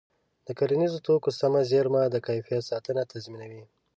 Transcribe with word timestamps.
د 0.47 0.49
کرنیزو 0.59 1.03
توکو 1.07 1.29
سمه 1.39 1.61
زېرمه 1.71 2.01
د 2.09 2.15
کیفیت 2.27 2.63
ساتنه 2.71 3.01
تضمینوي. 3.11 3.63